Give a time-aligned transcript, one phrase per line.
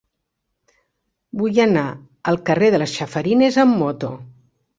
[1.41, 1.83] Vull anar
[2.33, 4.13] al carrer de les Chafarinas amb moto.